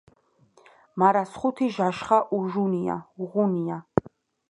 მარას 1.01 1.31
ხუთი 1.41 1.67
ჟაშხა 1.75 2.17
უღუნია 2.37 3.77